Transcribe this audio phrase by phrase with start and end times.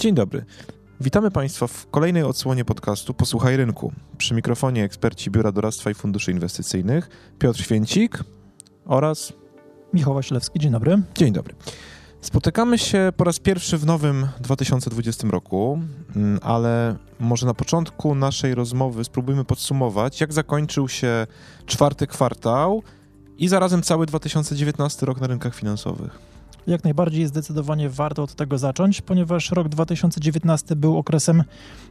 [0.00, 0.44] Dzień dobry.
[1.00, 3.92] Witamy Państwa w kolejnej odsłonie podcastu Posłuchaj Rynku.
[4.18, 8.24] Przy mikrofonie eksperci Biura Doradztwa i Funduszy Inwestycyjnych Piotr Święcik
[8.84, 9.32] oraz
[9.92, 10.58] Michał Wasilewski.
[10.58, 11.02] Dzień dobry.
[11.14, 11.54] Dzień dobry.
[12.20, 15.82] Spotykamy się po raz pierwszy w nowym 2020 roku,
[16.16, 21.26] mm, ale może na początku naszej rozmowy spróbujmy podsumować, jak zakończył się
[21.66, 22.82] czwarty kwartał
[23.38, 26.39] i zarazem cały 2019 rok na rynkach finansowych.
[26.70, 31.44] Jak najbardziej zdecydowanie warto od tego zacząć, ponieważ rok 2019 był okresem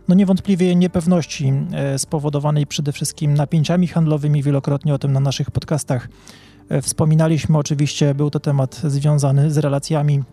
[0.08, 4.44] no niewątpliwie niepewności e, spowodowanej przede wszystkim napięciami handlowymi.
[4.44, 6.10] Wielokrotnie o tym na naszych podcastach
[6.70, 7.58] e, wspominaliśmy.
[7.58, 10.24] Oczywiście był to temat związany z relacjami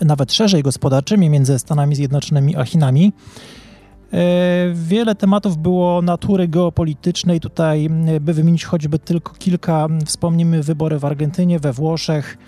[0.00, 3.12] nawet szerzej gospodarczymi między Stanami Zjednoczonymi a Chinami.
[4.12, 4.18] E,
[4.74, 7.40] wiele tematów było natury geopolitycznej.
[7.40, 7.88] Tutaj,
[8.20, 12.38] by wymienić choćby tylko kilka, wspomnimy wybory w Argentynie, we Włoszech,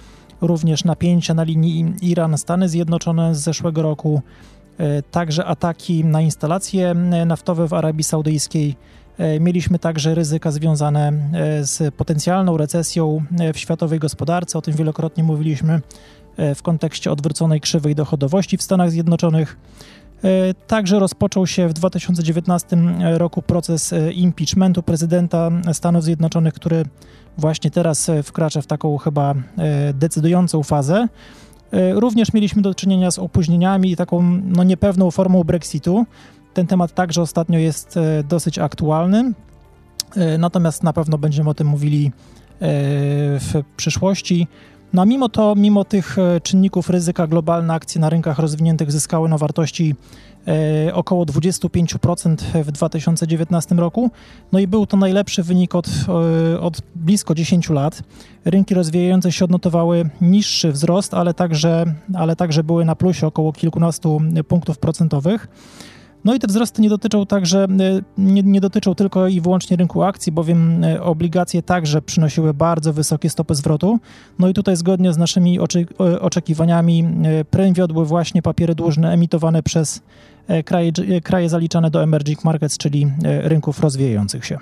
[0.40, 4.22] również napięcia na linii Iran-Stany Zjednoczone z zeszłego roku,
[4.78, 6.94] e, także ataki na instalacje
[7.26, 8.76] naftowe w Arabii Saudyjskiej.
[9.18, 13.22] E, mieliśmy także ryzyka związane e, z potencjalną recesją
[13.54, 15.80] w światowej gospodarce, o tym wielokrotnie mówiliśmy
[16.54, 19.56] w kontekście odwróconej krzywej dochodowości w Stanach Zjednoczonych.
[20.66, 26.84] Także rozpoczął się w 2019 roku proces impeachmentu prezydenta Stanów Zjednoczonych, który
[27.38, 31.08] właśnie teraz e, wkracza w taką chyba e, decydującą fazę.
[31.72, 36.06] E, również mieliśmy do czynienia z opóźnieniami i taką no, niepewną formą Brexitu.
[36.54, 39.32] Ten temat także ostatnio jest dosyć aktualny,
[40.38, 42.12] natomiast na pewno będziemy o tym mówili
[42.60, 44.48] w przyszłości.
[44.92, 49.38] No a mimo to, mimo tych czynników ryzyka, globalne akcje na rynkach rozwiniętych zyskały na
[49.38, 49.94] wartości
[50.48, 54.10] E, około 25% w 2019 roku.
[54.52, 58.02] No i był to najlepszy wynik od, e, od blisko 10 lat.
[58.44, 64.20] Rynki rozwijające się odnotowały niższy wzrost, ale także, ale także były na plusie około kilkunastu
[64.48, 65.48] punktów procentowych.
[66.28, 70.02] No i te wzrosty nie dotyczą także, e, nie, nie, dotyczą tylko i wyłącznie rynku
[70.02, 73.98] akcji, bowiem obligacje także przynosiły bardzo wysokie stopy zwrotu.
[74.38, 75.86] No i tutaj zgodnie z naszymi oczy,
[76.20, 77.04] oczekiwaniami
[77.50, 80.02] prym wiodły właśnie papiery dłużne emitowane przez
[80.48, 84.58] E, kraje, e, kraje zaliczane do emerging markets, czyli e, rynków rozwijających się.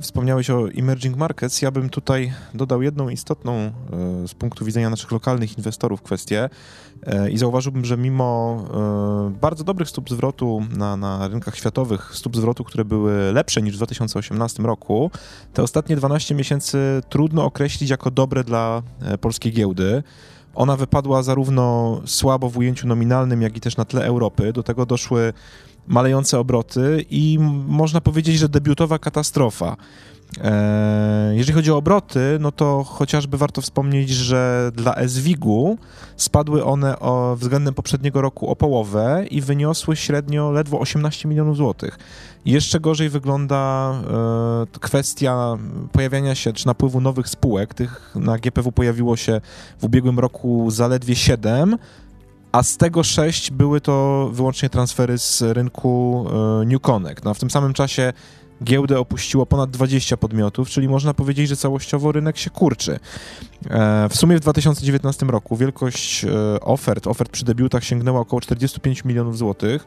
[0.00, 1.62] Wspomniałeś o emerging markets.
[1.62, 3.72] Ja bym tutaj dodał jedną istotną
[4.26, 6.48] z punktu widzenia naszych lokalnych inwestorów kwestię
[7.30, 8.64] i zauważyłbym, że mimo
[9.40, 13.76] bardzo dobrych stóp zwrotu na, na rynkach światowych, stóp zwrotu, które były lepsze niż w
[13.76, 15.10] 2018 roku,
[15.52, 16.78] te ostatnie 12 miesięcy
[17.08, 18.82] trudno określić jako dobre dla
[19.20, 20.02] polskiej giełdy.
[20.54, 24.52] Ona wypadła zarówno słabo w ujęciu nominalnym, jak i też na tle Europy.
[24.52, 25.32] Do tego doszły
[25.86, 27.38] malejące obroty i
[27.68, 29.76] można powiedzieć, że debiutowa katastrofa.
[30.40, 35.78] E, jeżeli chodzi o obroty, no to chociażby warto wspomnieć, że dla SWIG-u
[36.16, 41.98] spadły one o, względem poprzedniego roku o połowę i wyniosły średnio ledwo 18 milionów złotych.
[42.44, 43.92] Jeszcze gorzej wygląda
[44.72, 45.58] e, kwestia
[45.92, 47.74] pojawiania się, czy napływu nowych spółek.
[47.74, 49.40] Tych na GPW pojawiło się
[49.78, 51.76] w ubiegłym roku zaledwie 7,
[52.54, 56.24] a z tego 6 były to wyłącznie transfery z rynku
[56.62, 57.24] e, New Connect.
[57.24, 58.12] No, w tym samym czasie
[58.64, 62.98] giełdę opuściło ponad 20 podmiotów, czyli można powiedzieć, że całościowo rynek się kurczy.
[63.70, 69.04] E, w sumie w 2019 roku wielkość e, ofert, ofert przy debiutach sięgnęła około 45
[69.04, 69.86] milionów złotych.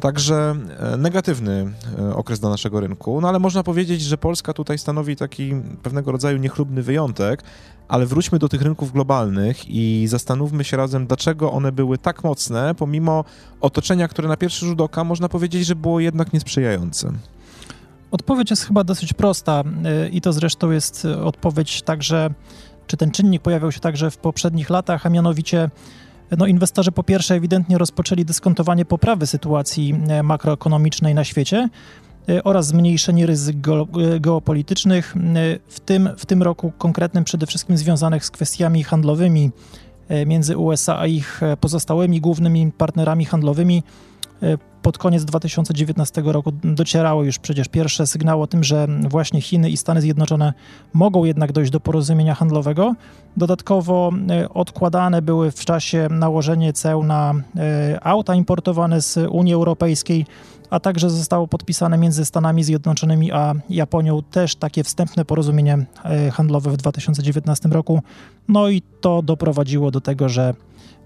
[0.00, 1.72] Także e, negatywny
[2.14, 6.38] okres dla naszego rynku, no ale można powiedzieć, że Polska tutaj stanowi taki pewnego rodzaju
[6.38, 7.42] niechlubny wyjątek,
[7.88, 12.74] ale wróćmy do tych rynków globalnych i zastanówmy się razem, dlaczego one były tak mocne,
[12.74, 13.24] pomimo
[13.60, 17.12] otoczenia, które na pierwszy rzut oka można powiedzieć, że było jednak niesprzyjające.
[18.10, 19.62] Odpowiedź jest chyba dosyć prosta
[20.06, 22.30] y, i to zresztą jest odpowiedź także,
[22.86, 25.70] czy ten czynnik pojawiał się także w poprzednich latach, a mianowicie
[26.38, 31.68] no, inwestorzy po pierwsze ewidentnie rozpoczęli dyskontowanie poprawy sytuacji y, makroekonomicznej na świecie
[32.28, 33.56] y, oraz zmniejszenie ryzyk
[34.20, 35.14] geopolitycznych,
[35.68, 39.50] w tym, w tym roku konkretnym przede wszystkim związanych z kwestiami handlowymi
[40.26, 44.15] między USA a ich pozostałymi głównymi partnerami handlowymi, E,
[44.86, 49.76] pod koniec 2019 roku docierało już przecież pierwsze sygnały o tym, że właśnie Chiny i
[49.76, 50.52] Stany Zjednoczone
[50.92, 52.94] mogą jednak dojść do porozumienia handlowego.
[53.36, 60.26] Dodatkowo e, odkładane były w czasie nałożenie ceł na e, auta importowane z Unii Europejskiej,
[60.70, 65.86] a także zostało podpisane między Stanami Zjednoczonymi a Japonią też takie wstępne porozumienie
[66.32, 68.02] handlowe w 2019 roku.
[68.48, 70.54] No i to doprowadziło do tego, że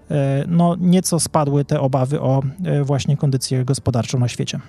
[0.47, 4.59] no nieco spadły te obawy o e, właśnie kondycję gospodarczą na świecie.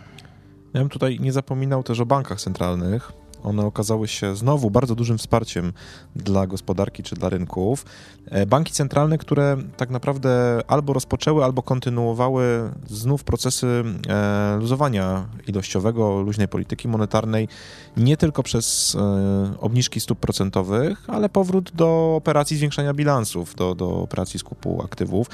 [0.75, 3.13] Ja bym tutaj nie zapominał też o bankach centralnych.
[3.43, 5.73] One okazały się znowu bardzo dużym wsparciem
[6.17, 7.85] dla gospodarki czy dla rynków.
[8.27, 16.21] E, banki centralne, które tak naprawdę albo rozpoczęły, albo kontynuowały znów procesy e, luzowania ilościowego,
[16.21, 17.49] luźnej polityki monetarnej,
[17.97, 23.97] nie tylko przez e, obniżki stóp procentowych, ale powrót do operacji zwiększania bilansów, do, do
[24.03, 25.27] operacji skupu aktywów.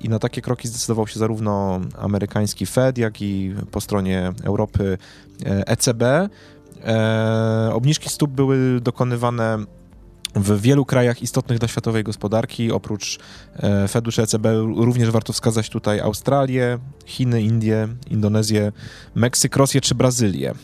[0.00, 4.98] I na takie kroki zdecydował się zarówno amerykański Fed, jak i po stronie Europy
[5.44, 6.02] ECB.
[7.72, 9.58] Obniżki stóp były dokonywane
[10.34, 13.18] w wielu krajach istotnych dla światowej gospodarki, oprócz
[13.56, 14.46] e, Fedu czy ECB,
[14.76, 18.72] również warto wskazać tutaj Australię, Chiny, Indię, Indonezję,
[19.14, 20.54] Meksyk, Rosję czy Brazylię.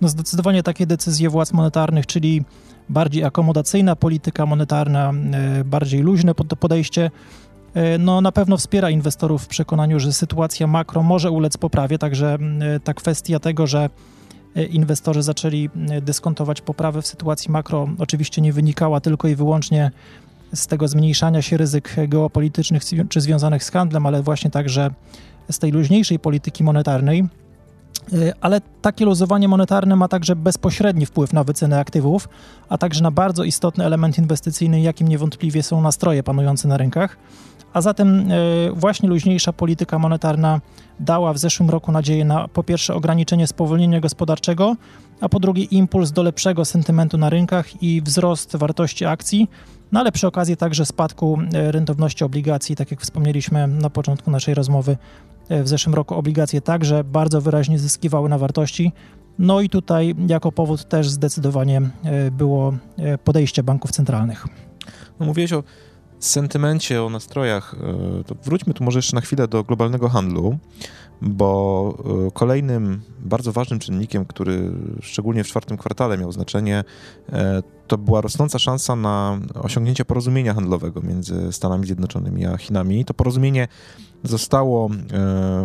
[0.00, 2.44] No zdecydowanie takie decyzje władz monetarnych, czyli
[2.88, 7.10] bardziej akomodacyjna polityka monetarna, e, bardziej luźne podejście,
[7.74, 12.38] e, no na pewno wspiera inwestorów w przekonaniu, że sytuacja makro może ulec poprawie, także
[12.84, 14.15] ta kwestia tego, że E,
[14.64, 19.90] inwestorzy zaczęli e, dyskontować poprawę w sytuacji makro, oczywiście nie wynikała tylko i wyłącznie
[20.54, 24.90] z tego zmniejszania się ryzyk geopolitycznych czy związanych z handlem, ale właśnie także
[25.50, 27.24] z tej luźniejszej polityki monetarnej.
[28.12, 32.28] E, ale takie luzowanie monetarne ma także bezpośredni wpływ na wycenę aktywów,
[32.68, 37.16] a także na bardzo istotny element inwestycyjny, jakim niewątpliwie są nastroje panujące na rynkach.
[37.76, 38.28] A zatem
[38.72, 40.60] właśnie luźniejsza polityka monetarna
[41.00, 44.76] dała w zeszłym roku nadzieję na po pierwsze ograniczenie spowolnienia gospodarczego,
[45.20, 49.48] a po drugie impuls do lepszego sentymentu na rynkach i wzrost wartości akcji,
[49.92, 54.54] no ale przy okazji także spadku e, rentowności obligacji, tak jak wspomnieliśmy na początku naszej
[54.54, 54.96] rozmowy.
[55.48, 58.92] E, w zeszłym roku obligacje także bardzo wyraźnie zyskiwały na wartości.
[59.38, 62.74] No i tutaj jako powód też zdecydowanie e, było
[63.24, 64.46] podejście banków centralnych.
[65.20, 65.62] No mówiłeś o
[66.26, 67.74] sentymencie, o nastrojach,
[68.20, 70.58] e, to wróćmy tu może jeszcze na chwilę do globalnego handlu,
[71.22, 76.84] bo e, kolejnym bardzo ważnym czynnikiem, który szczególnie w czwartym kwartale miał znaczenie,
[77.32, 83.04] e, to była rosnąca szansa na osiągnięcie porozumienia handlowego między Stanami Zjednoczonymi a Chinami.
[83.04, 83.68] To porozumienie
[84.24, 84.90] zostało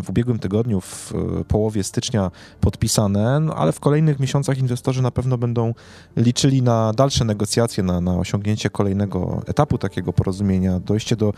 [0.03, 1.13] w ubiegłym tygodniu, w
[1.47, 2.31] połowie stycznia
[2.61, 5.73] podpisane, no ale w kolejnych miesiącach inwestorzy na pewno będą
[6.17, 11.33] liczyli na dalsze negocjacje, na, na osiągnięcie kolejnego etapu takiego porozumienia, dojście do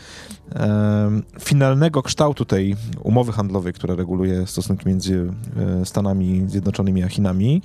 [0.55, 5.33] e, finalnego kształtu tej umowy handlowej, która reguluje stosunki między
[5.81, 7.61] e, Stanami Zjednoczonymi a Chinami.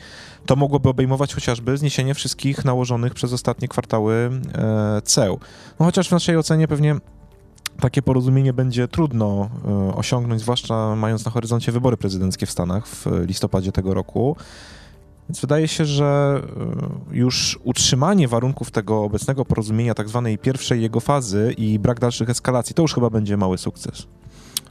[0.46, 5.38] To mogłoby obejmować chociażby zniesienie wszystkich nałożonych przez ostatnie kwartały e, ceł.
[5.80, 6.96] No chociaż w naszej ocenie pewnie
[7.80, 13.06] takie porozumienie będzie trudno e, osiągnąć, zwłaszcza mając na horyzoncie wybory prezydenckie w Stanach w
[13.26, 14.36] listopadzie tego roku.
[15.28, 16.40] Więc wydaje się, że
[17.10, 22.30] e, już utrzymanie warunków tego obecnego porozumienia, tak zwanej pierwszej jego fazy i brak dalszych
[22.30, 24.06] eskalacji, to już chyba będzie mały sukces.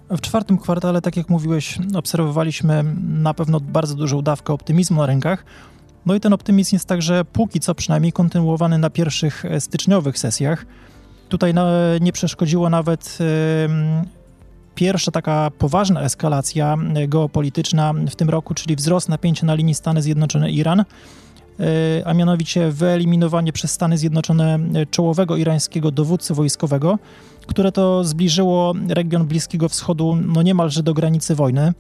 [0.10, 5.46] W czwartym kwartale, tak jak mówiłeś, obserwowaliśmy na pewno bardzo dużą dawkę optymizmu na rynkach.
[6.08, 10.66] No i ten optymizm jest także póki co przynajmniej kontynuowany na pierwszych e, styczniowych sesjach.
[11.30, 11.54] Tutaj
[12.02, 13.18] nie przeszkodziło nawet
[14.76, 16.78] pierwsza taka poważna eskalacja
[17.08, 20.86] geopolityczna w tym roku, czyli wzrost napięcia na linii Stany Zjednoczone-Iran, e,
[22.06, 24.60] a mianowicie wyeliminowanie przez Stany Zjednoczone
[24.92, 27.00] czołowego irańskiego dowódcy wojskowego,
[27.48, 31.74] które to zbliżyło region Bliskiego Wschodu no niemalże do granicy wojny.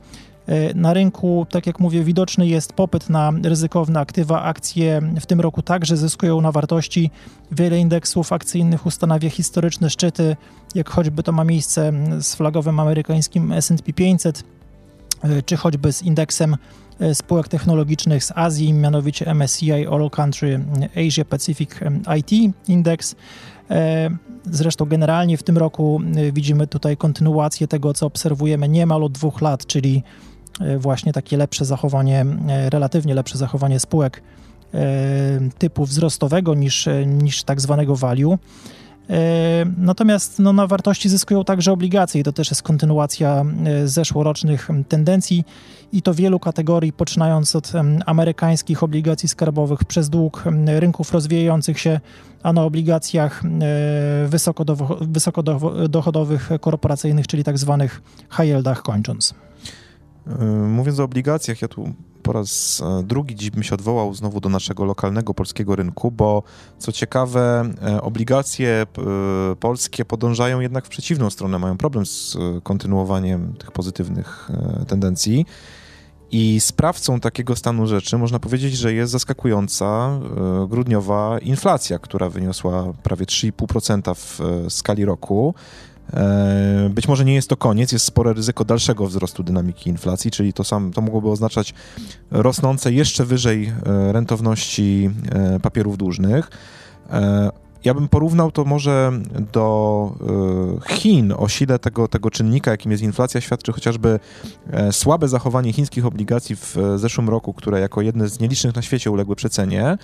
[0.47, 4.43] E, na rynku, tak jak mówię, widoczny jest popyt na ryzykowne aktywa.
[4.43, 7.11] Akcje w tym roku także zyskują na wartości.
[7.51, 10.35] Wiele indeksów akcyjnych ustanawia historyczne szczyty,
[10.75, 14.43] jak choćby to ma miejsce z flagowym amerykańskim S&P 500,
[15.23, 16.55] e, czy choćby z indeksem
[16.99, 20.59] e, spółek technologicznych z Azji, mianowicie MSCI All Country
[21.07, 21.69] Asia Pacific
[22.17, 23.15] IT Index.
[24.45, 26.01] Zresztą generalnie w tym roku
[26.33, 30.03] widzimy tutaj kontynuację tego, co obserwujemy niemal od dwóch lat, czyli
[30.79, 34.21] właśnie takie lepsze zachowanie, e, relatywnie lepsze zachowanie spółek
[34.73, 34.79] e,
[35.57, 38.37] typu wzrostowego niż, niż tak zwanego value.
[39.77, 43.45] Natomiast no, na wartości zyskują także obligacje i to też jest kontynuacja
[43.85, 45.43] zeszłorocznych tendencji
[45.93, 47.71] i to wielu kategorii, poczynając od
[48.05, 51.99] amerykańskich obligacji skarbowych przez dług rynków rozwijających się,
[52.43, 53.43] a na obligacjach
[55.01, 59.46] wysokodochodowych korporacyjnych, czyli tak zwanych high yieldach kończąc.
[60.39, 61.93] Yy, mówiąc o obligacjach, ja tu
[62.27, 66.43] po raz e, drugi dziś bym się odwołał znowu do naszego lokalnego polskiego rynku, bo
[66.77, 73.53] co ciekawe, e, obligacje e, polskie podążają jednak w przeciwną stronę, mają problem z kontynuowaniem
[73.53, 74.49] tych pozytywnych
[74.87, 75.45] tendencji.
[76.31, 80.19] I sprawcą takiego stanu rzeczy można powiedzieć, że jest zaskakująca
[80.69, 84.39] grudniowa inflacja, która wyniosła prawie 3,5% w
[84.73, 85.53] skali roku.
[86.13, 90.53] E, być może nie jest to koniec, jest spore ryzyko dalszego wzrostu dynamiki inflacji, czyli
[90.53, 91.73] to, sam, to mogłoby oznaczać
[92.31, 96.49] rosnące jeszcze wyżej e, rentowności e, papierów dłużnych.
[97.83, 99.11] Ja bym porównał to może
[99.53, 101.33] do Chin.
[101.37, 104.19] O sile tego, tego czynnika, jakim jest inflacja, świadczy chociażby
[104.91, 109.35] słabe zachowanie chińskich obligacji w zeszłym roku, które jako jedne z nielicznych na świecie uległy
[109.35, 109.97] przecenie.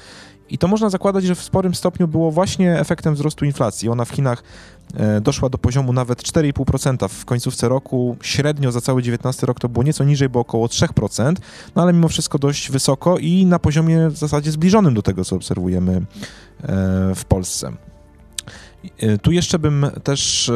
[0.54, 3.90] I to można zakładać, że w sporym stopniu było właśnie efektem wzrostu inflacji.
[3.90, 4.44] Ona w Chinach
[4.94, 8.18] e, doszła do poziomu nawet 4,5% w końcówce roku.
[8.22, 11.36] Średnio za cały 19 rok to było nieco niżej, bo około 3%,
[11.76, 15.36] no ale mimo wszystko dość wysoko i na poziomie w zasadzie zbliżonym do tego, co
[15.36, 16.02] obserwujemy e,
[17.16, 17.72] w Polsce.
[19.00, 20.52] E, tu jeszcze bym też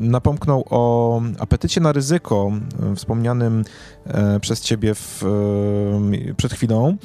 [0.00, 2.50] napomknął o apetycie na ryzyko
[2.96, 3.64] wspomnianym
[4.40, 5.24] przez ciebie w,
[6.36, 6.96] przed chwilą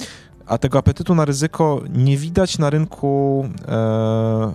[0.46, 4.54] a tego apetytu na ryzyko nie widać na rynku e,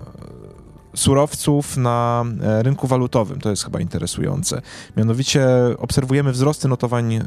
[0.95, 3.39] surowców na e, rynku walutowym.
[3.39, 4.61] To jest chyba interesujące.
[4.97, 7.23] Mianowicie obserwujemy wzrosty notowań e,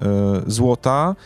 [0.46, 1.16] złota,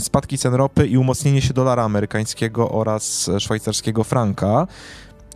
[0.00, 4.66] spadki cen ropy i umocnienie się dolara amerykańskiego oraz szwajcarskiego franka,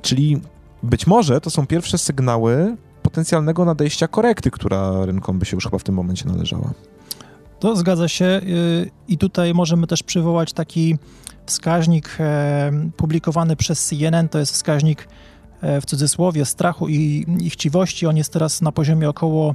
[0.02, 0.40] czyli
[0.82, 5.78] być może to są pierwsze sygnały potencjalnego nadejścia korekty, która rynkom by się już chyba
[5.78, 6.70] w tym momencie należała.
[7.60, 10.96] To zgadza się y, i tutaj możemy też przywołać taki
[11.46, 15.08] wskaźnik e, publikowany przez CNN, to jest wskaźnik
[15.60, 18.06] e, w cudzysłowie strachu i, i chciwości.
[18.06, 19.54] On jest teraz na poziomie około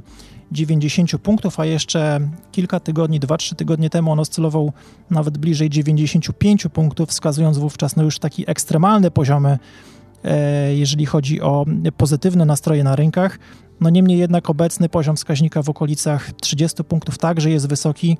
[0.52, 2.20] 90 punktów, a jeszcze
[2.52, 4.72] kilka tygodni, 2-3 tygodnie temu on oscylował
[5.10, 9.58] nawet bliżej 95 punktów, wskazując wówczas na już taki ekstremalne poziomy,
[10.24, 11.64] e, jeżeli chodzi o
[11.96, 13.38] pozytywne nastroje na rynkach.
[13.82, 18.18] No niemniej jednak obecny poziom wskaźnika w okolicach 30 punktów także jest wysoki,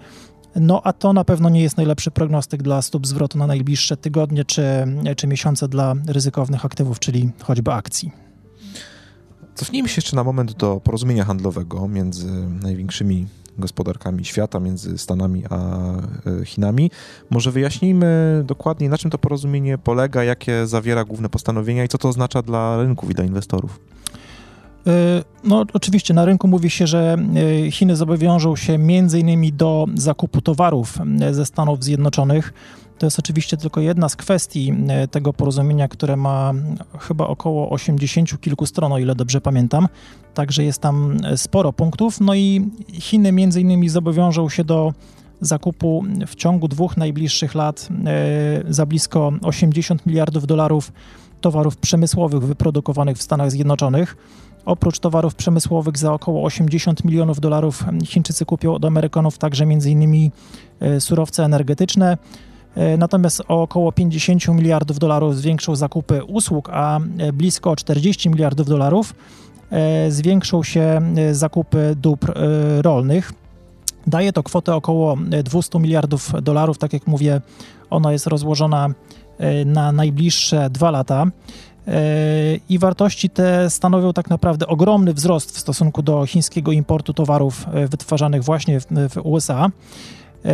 [0.57, 4.45] no a to na pewno nie jest najlepszy prognostyk dla stóp zwrotu na najbliższe tygodnie
[4.45, 4.64] czy,
[5.16, 8.12] czy miesiące dla ryzykownych aktywów, czyli choćby akcji.
[9.54, 12.28] Cofnijmy się jeszcze na moment do porozumienia handlowego między
[12.62, 13.26] największymi
[13.59, 15.57] gospodarkami świata, między Stanami a
[16.40, 16.90] e, Chinami.
[17.31, 22.09] Może wyjaśnijmy dokładniej, na czym to porozumienie polega, jakie zawiera główne postanowienia i co to
[22.09, 23.81] oznacza dla rynków i dla inwestorów.
[24.86, 27.16] E, no, oczywiście na rynku mówi się, że
[27.66, 28.78] e, Chiny zobowiążą się
[29.18, 32.52] innymi do zakupu towarów e, ze Stanów Zjednoczonych.
[32.98, 34.74] To jest oczywiście tylko jedna z kwestii
[35.10, 36.52] tego porozumienia, które ma
[36.98, 39.88] chyba około 80 kilku stron, o ile dobrze pamiętam.
[40.34, 42.20] Także jest tam sporo punktów.
[42.20, 44.92] No i Chiny innymi zobowiążą się do
[45.40, 47.88] zakupu w ciągu dwóch najbliższych lat
[48.68, 50.92] za blisko 80 miliardów dolarów
[51.40, 54.16] towarów przemysłowych wyprodukowanych w Stanach Zjednoczonych.
[54.64, 60.31] Oprócz towarów przemysłowych za około 80 milionów dolarów Chińczycy kupią od Amerykanów także m.in.
[60.81, 62.19] E, surowce energetyczne.
[62.75, 68.66] E, natomiast o około 50 miliardów dolarów zwiększą zakupy usług, a e, blisko 40 miliardów
[68.66, 69.14] dolarów
[70.09, 71.00] zwiększą się
[71.33, 72.35] zakupy dóbr
[72.81, 73.33] rolnych.
[74.06, 76.78] Daje to kwotę około 200 miliardów dolarów.
[76.78, 77.40] Tak jak mówię,
[77.90, 78.88] ona jest rozłożona
[79.66, 81.26] na najbliższe dwa lata.
[82.68, 87.88] I wartości te stanowią tak naprawdę ogromny wzrost w stosunku do chińskiego importu towarów e,
[87.88, 89.66] wytwarzanych właśnie w, w USA.
[90.44, 90.50] E,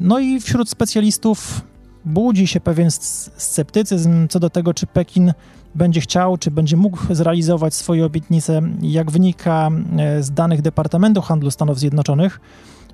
[0.00, 1.60] no i wśród specjalistów
[2.04, 5.32] budzi się pewien sceptycyzm co do tego, czy Pekin
[5.74, 8.62] będzie chciał, czy będzie mógł zrealizować swoje obietnice.
[8.82, 12.40] Jak wynika e, z danych Departamentu Handlu Stanów Zjednoczonych,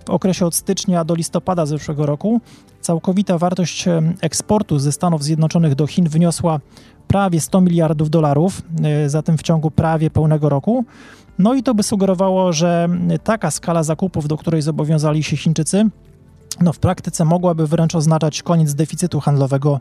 [0.06, 2.40] w okresie od stycznia do listopada zeszłego roku
[2.80, 3.84] całkowita wartość
[4.20, 6.60] eksportu ze Stanów Zjednoczonych do Chin wyniosła
[7.08, 10.84] prawie 100 miliardów dolarów, e, zatem w ciągu prawie pełnego roku.
[11.38, 12.88] No i to by sugerowało, że
[13.24, 15.84] taka skala zakupów, do której zobowiązali się Chińczycy,
[16.60, 19.80] no w praktyce mogłaby wręcz oznaczać koniec deficytu handlowego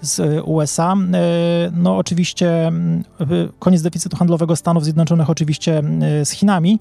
[0.00, 0.92] z USA.
[0.92, 0.96] E,
[1.72, 2.72] no oczywiście
[3.58, 5.82] koniec deficytu handlowego Stanów Zjednoczonych oczywiście
[6.24, 6.80] z Chinami.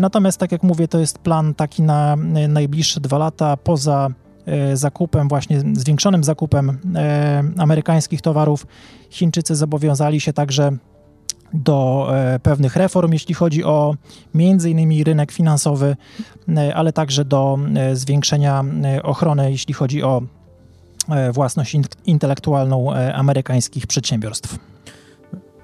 [0.00, 2.16] Natomiast tak jak mówię, to jest plan taki na
[2.48, 4.08] najbliższe dwa lata poza
[4.74, 6.78] zakupem, właśnie zwiększonym zakupem
[7.58, 8.66] amerykańskich towarów,
[9.10, 10.76] Chińczycy zobowiązali się także
[11.54, 13.94] do e, pewnych reform, jeśli chodzi o
[14.34, 15.96] między innymi rynek finansowy,
[16.74, 17.58] ale także do
[17.92, 18.64] zwiększenia
[19.02, 20.22] ochrony, jeśli chodzi o
[21.32, 21.76] własność
[22.06, 24.58] intelektualną amerykańskich przedsiębiorstw.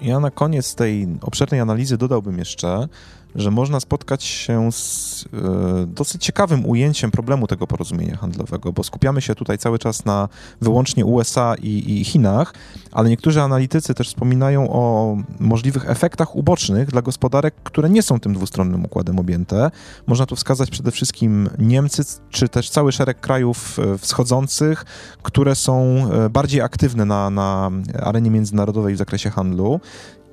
[0.01, 2.87] Ja na koniec tej obszernej analizy dodałbym jeszcze,
[3.35, 9.21] że można spotkać się z e, dosyć ciekawym ujęciem problemu tego porozumienia handlowego, bo skupiamy
[9.21, 10.29] się tutaj cały czas na
[10.61, 12.53] wyłącznie USA i, i Chinach,
[12.91, 18.33] ale niektórzy analitycy też wspominają o możliwych efektach ubocznych dla gospodarek, które nie są tym
[18.33, 19.71] dwustronnym układem objęte.
[20.07, 24.85] Można tu wskazać przede wszystkim Niemcy, czy też cały szereg krajów e, wschodzących,
[25.23, 27.71] które są e, bardziej aktywne na, na
[28.03, 29.79] arenie międzynarodowej w zakresie handlu.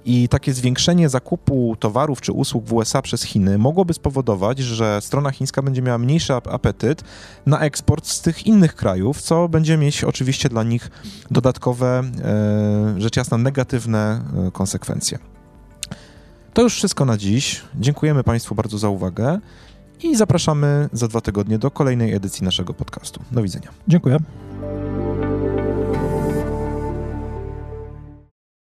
[0.04, 5.30] I takie zwiększenie zakupu towarów czy usług w USA przez Chiny mogłoby spowodować, że strona
[5.30, 7.04] chińska będzie miała mniejszy apetyt
[7.47, 10.90] na eksport z tych innych krajów, co będzie mieć oczywiście dla nich
[11.30, 15.19] dodatkowe, e, rzecz jasna, negatywne e, konsekwencje.
[16.54, 17.62] To już wszystko na dziś.
[17.75, 19.38] Dziękujemy Państwu bardzo za uwagę
[20.02, 23.21] i zapraszamy za dwa tygodnie do kolejnej edycji naszego podcastu.
[23.33, 23.69] Do widzenia.
[23.88, 24.19] Dziękuję.